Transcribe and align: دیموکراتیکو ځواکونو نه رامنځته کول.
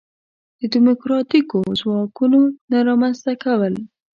دیموکراتیکو 0.73 1.59
ځواکونو 1.79 2.39
نه 2.71 2.77
رامنځته 2.87 3.31
کول. 3.43 3.73